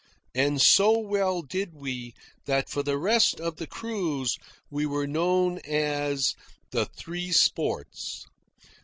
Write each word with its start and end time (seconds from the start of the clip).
(And 0.33 0.59
so 0.59 0.97
well 0.97 1.43
did 1.43 1.75
we, 1.75 2.15
that 2.47 2.69
for 2.71 2.81
the 2.81 2.97
rest 2.97 3.39
of 3.39 3.57
the 3.57 3.67
cruise 3.67 4.35
we 4.71 4.83
were 4.87 5.05
known 5.05 5.59
as 5.59 6.33
the 6.71 6.87
"Three 6.87 7.31
Sports.") 7.31 8.25